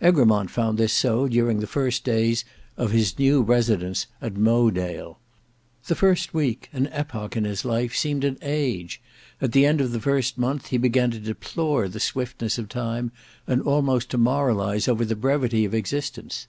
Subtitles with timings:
[0.00, 2.42] Egremont found this so during the first days
[2.78, 5.18] of his new residence in Mowedale.
[5.88, 9.02] The first week, an epoch in his life, seemed an age;
[9.42, 13.12] at the end of the first month, he began to deplore the swiftness of time
[13.46, 16.46] and almost to moralize over the brevity of existence.